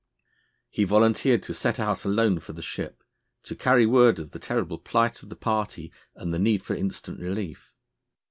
He 0.71 0.83
volunteered 0.83 1.43
to 1.43 1.53
set 1.53 1.79
out 1.79 2.05
alone 2.05 2.39
for 2.39 2.53
the 2.53 2.61
ship, 2.63 3.03
to 3.43 3.55
carry 3.55 3.85
word 3.85 4.17
of 4.17 4.31
the 4.31 4.39
terrible 4.39 4.79
plight 4.79 5.21
of 5.21 5.29
the 5.29 5.35
party 5.35 5.91
and 6.15 6.33
the 6.33 6.39
need 6.39 6.63
for 6.63 6.73
instant 6.73 7.19
relief. 7.19 7.71